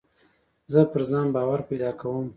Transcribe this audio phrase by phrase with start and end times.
[0.71, 2.25] زه پر ځان باور پیدا کوم.